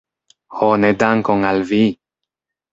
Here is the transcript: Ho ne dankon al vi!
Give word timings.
Ho 0.61 0.69
ne 0.85 0.91
dankon 1.05 1.47
al 1.53 1.63
vi! 1.73 1.85